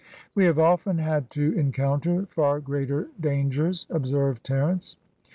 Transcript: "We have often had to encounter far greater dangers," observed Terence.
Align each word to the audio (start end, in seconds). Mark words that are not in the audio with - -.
"We 0.33 0.45
have 0.45 0.57
often 0.57 0.97
had 0.97 1.29
to 1.29 1.53
encounter 1.53 2.25
far 2.25 2.59
greater 2.59 3.09
dangers," 3.19 3.85
observed 3.91 4.43
Terence. 4.43 4.95